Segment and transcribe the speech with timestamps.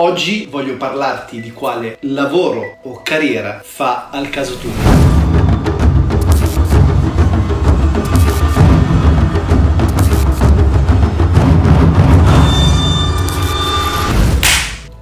[0.00, 5.07] Oggi voglio parlarti di quale lavoro o carriera fa al caso tuo.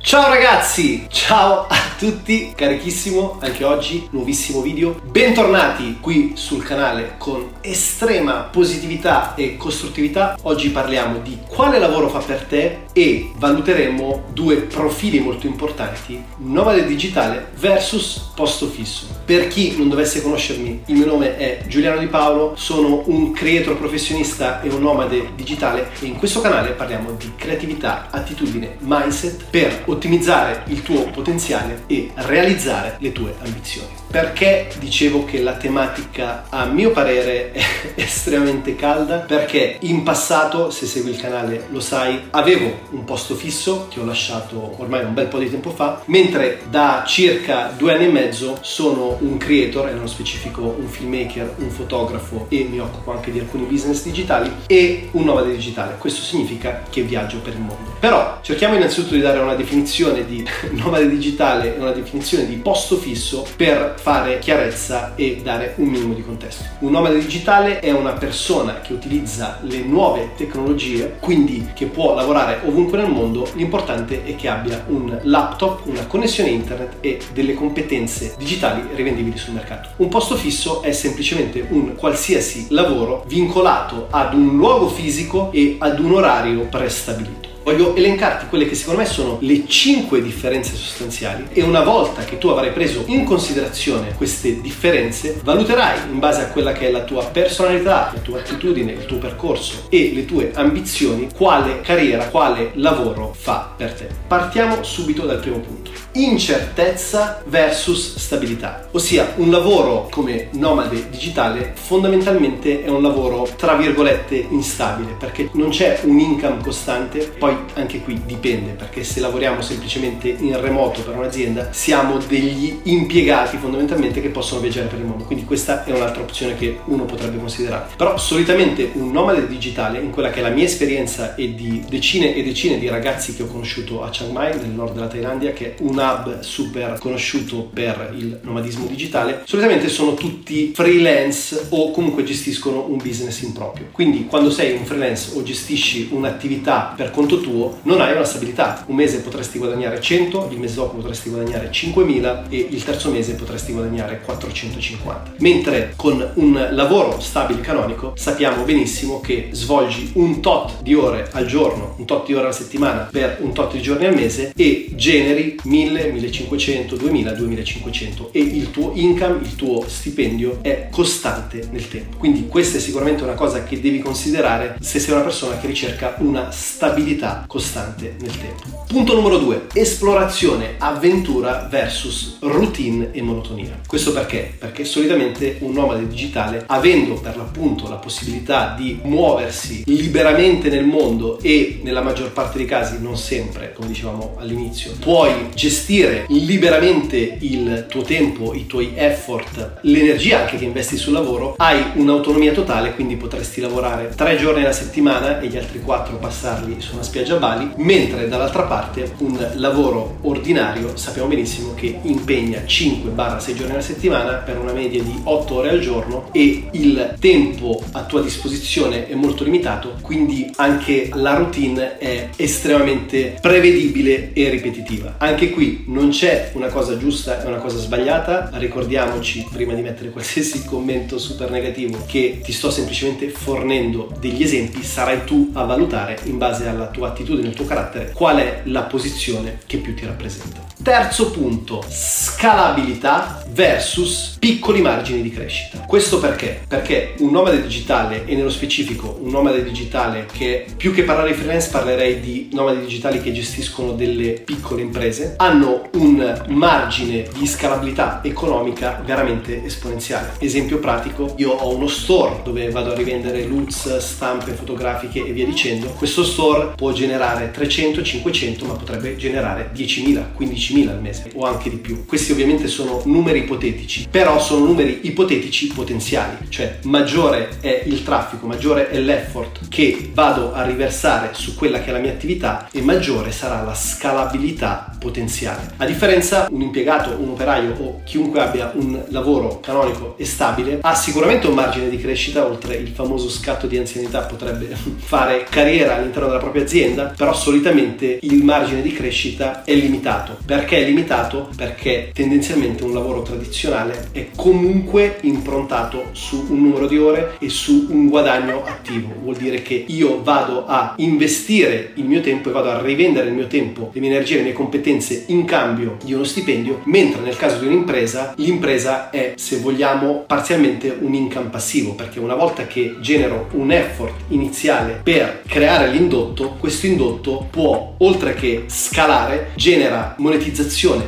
[0.07, 5.01] Ciao ragazzi, ciao a tutti, carichissimo anche oggi, nuovissimo video.
[5.03, 10.39] Bentornati qui sul canale con estrema positività e costruttività.
[10.43, 16.87] Oggi parliamo di quale lavoro fa per te e valuteremo due profili molto importanti, nomade
[16.87, 19.09] digitale versus posto fisso.
[19.25, 23.77] Per chi non dovesse conoscermi, il mio nome è Giuliano Di Paolo, sono un creator
[23.77, 29.83] professionista e un nomade digitale e in questo canale parliamo di creatività, attitudine, mindset per
[29.87, 34.06] ottenere ottimizzare il tuo potenziale e realizzare le tue ambizioni.
[34.09, 37.63] Perché dicevo che la tematica a mio parere è
[37.97, 39.19] estremamente calda?
[39.19, 44.05] Perché in passato, se segui il canale lo sai, avevo un posto fisso che ho
[44.05, 48.59] lasciato ormai un bel po' di tempo fa, mentre da circa due anni e mezzo
[48.61, 53.41] sono un creator, e nello specifico un filmmaker, un fotografo e mi occupo anche di
[53.41, 55.97] alcuni business digitali e un nomade digitale.
[55.99, 57.97] Questo significa che viaggio per il mondo.
[57.99, 62.97] Però cerchiamo innanzitutto di dare una definizione di nomade digitale e una definizione di posto
[62.97, 66.63] fisso per fare chiarezza e dare un minimo di contesto.
[66.79, 72.61] Un nomade digitale è una persona che utilizza le nuove tecnologie, quindi che può lavorare
[72.67, 78.37] ovunque nel mondo, l'importante è che abbia un laptop, una connessione internet e delle competenze
[78.39, 79.89] digitali rivendibili sul mercato.
[79.97, 85.99] Un posto fisso è semplicemente un qualsiasi lavoro vincolato ad un luogo fisico e ad
[85.99, 87.56] un orario prestabilito.
[87.67, 92.39] Voglio elencarti quelle che secondo me sono le 5 differenze sostanziali e una volta che
[92.39, 97.03] tu avrai preso in considerazione queste differenze, valuterai in base a quella che è la
[97.03, 102.71] tua personalità, la tua attitudine, il tuo percorso e le tue ambizioni, quale carriera, quale
[102.75, 104.07] lavoro fa per te.
[104.29, 112.83] Partiamo subito dal primo punto incertezza versus stabilità, ossia un lavoro come nomade digitale fondamentalmente
[112.85, 118.21] è un lavoro tra virgolette instabile perché non c'è un income costante, poi anche qui
[118.25, 124.61] dipende perché se lavoriamo semplicemente in remoto per un'azienda siamo degli impiegati fondamentalmente che possono
[124.61, 127.89] viaggiare per il mondo, quindi questa è un'altra opzione che uno potrebbe considerare.
[127.97, 132.35] Però solitamente un nomade digitale, in quella che è la mia esperienza e di decine
[132.35, 135.75] e decine di ragazzi che ho conosciuto a Chiang Mai nel nord della Thailandia, che
[135.75, 142.25] è una hub super conosciuto per il nomadismo digitale, solitamente sono tutti freelance o comunque
[142.25, 143.87] gestiscono un business in proprio.
[143.93, 147.46] Quindi quando sei un freelance o gestisci un'attività per conto tuo,
[147.83, 148.85] non hai una stabilità.
[148.87, 153.35] Un mese potresti guadagnare 100, il mese dopo potresti guadagnare 5.000 e il terzo mese
[153.35, 155.35] potresti guadagnare 450.
[155.39, 161.47] Mentre con un lavoro stabile canonico sappiamo benissimo che svolgi un tot di ore al
[161.47, 164.91] giorno, un tot di ore alla settimana per un tot di giorni al mese e
[164.95, 171.69] generi 1000 1000, 1500, 2000, 2500 e il tuo income, il tuo stipendio è costante
[171.71, 172.17] nel tempo.
[172.17, 176.17] Quindi questa è sicuramente una cosa che devi considerare se sei una persona che ricerca
[176.19, 178.85] una stabilità costante nel tempo.
[178.87, 183.81] Punto numero due, esplorazione, avventura versus routine e monotonia.
[183.87, 184.55] Questo perché?
[184.59, 191.39] Perché solitamente un nomade digitale, avendo per l'appunto la possibilità di muoversi liberamente nel mondo
[191.41, 197.87] e nella maggior parte dei casi, non sempre, come dicevamo all'inizio, puoi gestire liberamente il
[197.89, 203.17] tuo tempo, i tuoi effort, l'energia anche che investi sul lavoro, hai un'autonomia totale, quindi
[203.17, 207.39] potresti lavorare tre giorni alla settimana e gli altri quattro passarli su una spiaggia a
[207.39, 214.35] Bali, mentre dall'altra parte un lavoro ordinario sappiamo benissimo che impegna 5-6 giorni alla settimana
[214.35, 219.15] per una media di 8 ore al giorno e il tempo a tua disposizione è
[219.15, 225.15] molto limitato, quindi anche la routine è estremamente prevedibile e ripetitiva.
[225.19, 230.11] Anche qui non c'è una cosa giusta e una cosa sbagliata, ricordiamoci prima di mettere
[230.11, 236.19] qualsiasi commento super negativo che ti sto semplicemente fornendo degli esempi, sarai tu a valutare
[236.25, 240.05] in base alla tua attitudine, al tuo carattere, qual è la posizione che più ti
[240.05, 240.76] rappresenta.
[240.87, 245.81] Terzo punto, scalabilità versus piccoli margini di crescita.
[245.81, 246.61] Questo perché?
[246.69, 251.35] Perché un nomade digitale e nello specifico un nomade digitale che più che parlare di
[251.35, 258.21] freelance parlerei di nomadi digitali che gestiscono delle piccole imprese, hanno un margine di scalabilità
[258.23, 260.35] economica veramente esponenziale.
[260.39, 265.47] Esempio pratico, io ho uno store dove vado a rivendere loots, stampe fotografiche e via
[265.47, 265.89] dicendo.
[265.89, 271.71] Questo store può generare 300, 500, ma potrebbe generare 10.000, 15.000 al mese o anche
[271.71, 272.05] di più.
[272.05, 278.47] Questi ovviamente sono numeri ipotetici, però sono numeri ipotetici potenziali, cioè maggiore è il traffico,
[278.47, 282.81] maggiore è l'effort che vado a riversare su quella che è la mia attività e
[282.81, 285.73] maggiore sarà la scalabilità potenziale.
[285.77, 290.95] A differenza un impiegato, un operaio o chiunque abbia un lavoro canonico e stabile ha
[290.95, 296.29] sicuramente un margine di crescita oltre il famoso scatto di anzianità potrebbe fare carriera all'interno
[296.29, 300.39] della propria azienda, però solitamente il margine di crescita è limitato.
[300.45, 301.51] Perché è limitato?
[301.57, 307.87] Perché tendenzialmente un lavoro tradizionale è comunque improntato su un numero di ore e su
[307.91, 309.13] un guadagno attivo.
[309.23, 313.35] Vuol dire che io vado a investire il mio tempo e vado a rivendere il
[313.35, 317.37] mio tempo, le mie energie, le mie competenze in cambio di uno stipendio, mentre nel
[317.37, 322.97] caso di un'impresa, l'impresa è, se vogliamo, parzialmente un income passivo, perché una volta che
[323.01, 330.46] genero un effort iniziale per creare l'indotto, questo indotto può, oltre che scalare, genera monetizzazione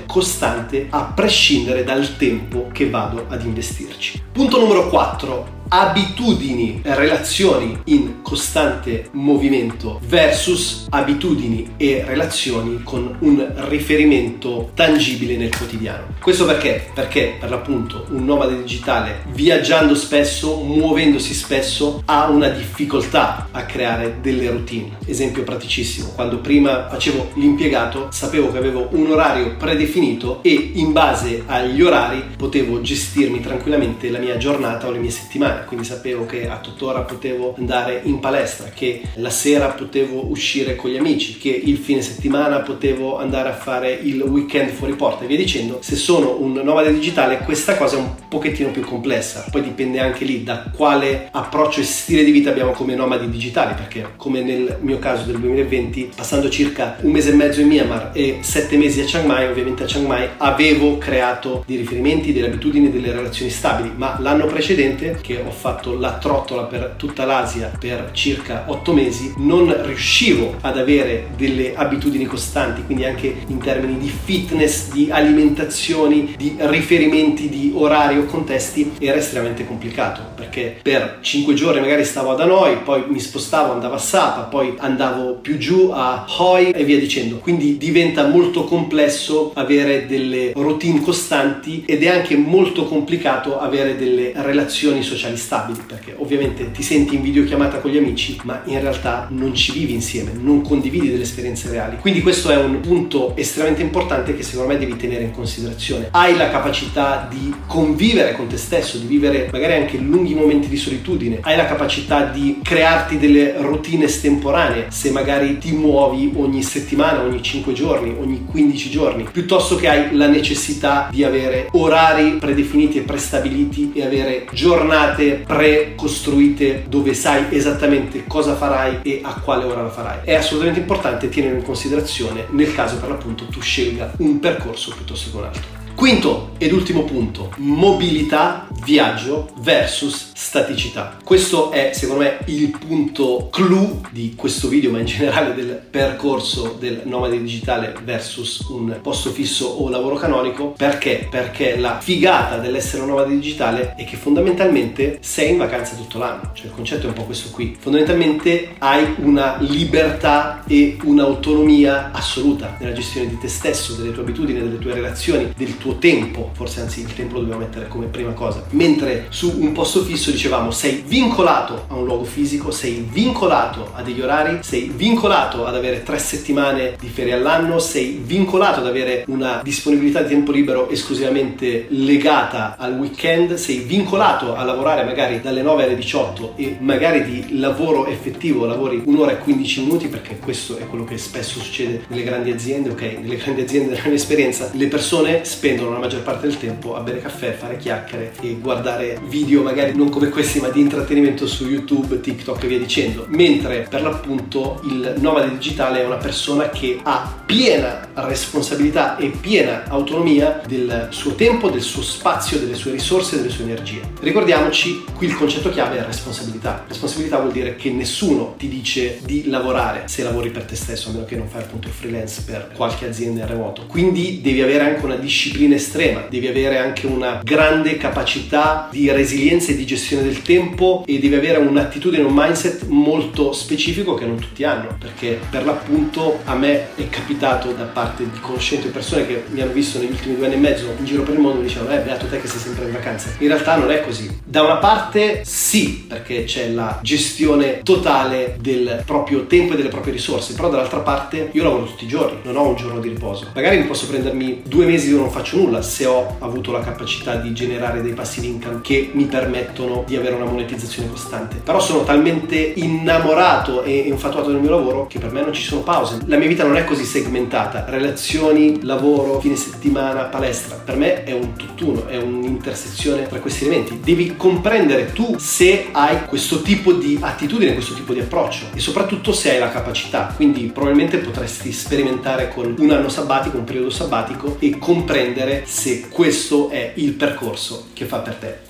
[0.06, 4.22] costante a prescindere dal tempo che vado ad investirci.
[4.32, 14.70] Punto numero 4 abitudini, relazioni in costante movimento versus abitudini e relazioni con un riferimento
[14.74, 16.14] tangibile nel quotidiano.
[16.20, 16.90] Questo perché?
[16.94, 24.18] Perché per l'appunto un nomade digitale viaggiando spesso, muovendosi spesso, ha una difficoltà a creare
[24.22, 24.96] delle routine.
[25.06, 31.42] Esempio praticissimo, quando prima facevo l'impiegato sapevo che avevo un orario predefinito e in base
[31.46, 36.48] agli orari potevo gestirmi tranquillamente la mia giornata o le mie settimane quindi sapevo che
[36.48, 41.48] a tuttora potevo andare in palestra, che la sera potevo uscire con gli amici, che
[41.50, 45.78] il fine settimana potevo andare a fare il weekend fuori porta e via dicendo.
[45.80, 50.24] Se sono un nomade digitale questa cosa è un pochettino più complessa, poi dipende anche
[50.24, 54.78] lì da quale approccio e stile di vita abbiamo come nomadi digitali, perché come nel
[54.80, 59.00] mio caso del 2020, passando circa un mese e mezzo in Myanmar e sette mesi
[59.00, 63.50] a Chiang Mai, ovviamente a Chiang Mai avevo creato dei riferimenti, delle abitudini, delle relazioni
[63.50, 68.92] stabili, ma l'anno precedente che ho fatto la trottola per tutta l'Asia per circa otto
[68.92, 75.08] mesi, non riuscivo ad avere delle abitudini costanti, quindi anche in termini di fitness, di
[75.10, 82.04] alimentazioni, di riferimenti, di orari o contesti, era estremamente complicato perché per cinque giorni magari
[82.04, 86.70] stavo ad Hanoi, poi mi spostavo, andavo a Sapa, poi andavo più giù a Hoi
[86.70, 87.38] e via dicendo.
[87.38, 94.32] Quindi diventa molto complesso avere delle routine costanti ed è anche molto complicato avere delle
[94.36, 99.26] relazioni sociali stabili perché ovviamente ti senti in videochiamata con gli amici ma in realtà
[99.30, 101.96] non ci vivi insieme, non condividi delle esperienze reali.
[101.98, 106.08] Quindi questo è un punto estremamente importante che secondo me devi tenere in considerazione.
[106.10, 110.78] Hai la capacità di convivere con te stesso, di vivere magari anche lunghi momenti di
[110.78, 117.20] solitudine, hai la capacità di crearti delle routine estemporanee se magari ti muovi ogni settimana,
[117.20, 122.96] ogni 5 giorni, ogni 15 giorni, piuttosto che hai la necessità di avere orari predefiniti
[122.96, 129.82] e prestabiliti e avere giornate precostruite dove sai esattamente cosa farai e a quale ora
[129.82, 130.20] lo farai.
[130.24, 135.30] È assolutamente importante tenere in considerazione nel caso per l'appunto tu scelga un percorso piuttosto
[135.30, 135.77] che un altro.
[135.98, 141.16] Quinto ed ultimo punto, mobilità, viaggio versus staticità.
[141.24, 146.76] Questo è secondo me il punto clou di questo video, ma in generale del percorso
[146.78, 150.74] del nomade digitale versus un posto fisso o lavoro canonico.
[150.76, 151.26] Perché?
[151.28, 156.52] Perché la figata dell'essere un nomade digitale è che fondamentalmente sei in vacanza tutto l'anno,
[156.54, 157.76] cioè il concetto è un po' questo qui.
[157.78, 164.60] Fondamentalmente hai una libertà e un'autonomia assoluta nella gestione di te stesso, delle tue abitudini,
[164.60, 168.06] delle tue relazioni, del tuo tuo tempo, forse anzi il tempo lo dobbiamo mettere come
[168.06, 173.06] prima cosa, mentre su un posto fisso dicevamo sei vincolato a un luogo fisico, sei
[173.10, 178.80] vincolato a degli orari, sei vincolato ad avere tre settimane di ferie all'anno, sei vincolato
[178.80, 185.04] ad avere una disponibilità di tempo libero esclusivamente legata al weekend, sei vincolato a lavorare
[185.04, 190.08] magari dalle 9 alle 18 e magari di lavoro effettivo lavori un'ora e 15 minuti
[190.08, 193.02] perché questo è quello che spesso succede nelle grandi aziende, ok?
[193.22, 196.96] Nelle grandi aziende nella mia esperienza le persone spendono spendono la maggior parte del tempo
[196.96, 201.46] a bere caffè, fare chiacchiere e guardare video magari non come questi ma di intrattenimento
[201.46, 203.26] su YouTube, TikTok e via dicendo.
[203.28, 209.84] Mentre per l'appunto il nomade digitale è una persona che ha piena responsabilità e piena
[209.88, 214.00] autonomia del suo tempo, del suo spazio, delle sue risorse delle sue energie.
[214.20, 216.84] Ricordiamoci, qui il concetto chiave è responsabilità.
[216.88, 221.12] Responsabilità vuol dire che nessuno ti dice di lavorare se lavori per te stesso, a
[221.12, 223.86] meno che non fai appunto il freelance per qualche azienda in remoto.
[223.86, 229.72] Quindi devi avere anche una disciplina estrema, devi avere anche una grande capacità di resilienza
[229.72, 234.38] e di gestione del tempo e devi avere un'attitudine, un mindset molto specifico che non
[234.38, 239.44] tutti hanno, perché per l'appunto a me è capitato da parte di conoscenti persone che
[239.50, 241.62] mi hanno visto negli ultimi due anni e mezzo in giro per il mondo e
[241.62, 243.30] mi dicevano eh beato te che sei sempre in vacanza.
[243.38, 244.40] In realtà non è così.
[244.44, 250.12] Da una parte sì, perché c'è la gestione totale del proprio tempo e delle proprie
[250.12, 253.50] risorse, però dall'altra parte io lavoro tutti i giorni, non ho un giorno di riposo.
[253.54, 257.36] Magari mi posso prendermi due mesi dove non faccio nulla se ho avuto la capacità
[257.36, 261.60] di generare dei passive income che mi permettono di avere una monetizzazione costante.
[261.62, 265.82] Però sono talmente innamorato e infatuato del mio lavoro che per me non ci sono
[265.82, 266.18] pause.
[266.26, 270.76] La mia vita non è così segmentata, relazioni, lavoro, fine settimana, palestra.
[270.76, 274.00] Per me è un tutt'uno, è un'intersezione tra questi elementi.
[274.02, 279.32] Devi comprendere tu se hai questo tipo di attitudine, questo tipo di approccio e soprattutto
[279.32, 280.32] se hai la capacità.
[280.34, 286.70] Quindi probabilmente potresti sperimentare con un anno sabbatico, un periodo sabbatico e comprendere se questo
[286.70, 288.68] è il percorso che fa per te.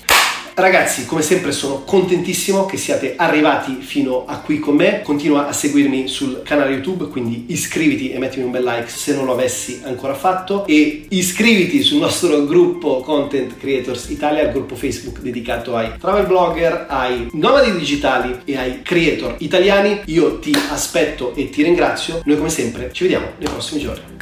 [0.59, 5.03] Ragazzi, come sempre sono contentissimo che siate arrivati fino a qui con me.
[5.03, 9.27] Continua a seguirmi sul canale YouTube, quindi iscriviti e mettimi un bel like se non
[9.27, 15.21] lo avessi ancora fatto e iscriviti sul nostro gruppo Content Creators Italia, il gruppo Facebook
[15.21, 20.01] dedicato ai travel blogger, ai nomadi digitali e ai creator italiani.
[20.07, 22.21] Io ti aspetto e ti ringrazio.
[22.25, 24.18] Noi come sempre ci vediamo nei prossimi giorni.